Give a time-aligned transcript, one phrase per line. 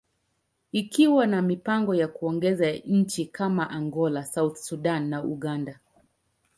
[0.71, 5.79] ikiwa na mipango ya kuongeza nchi kama Angola, South Sudan, and Uganda.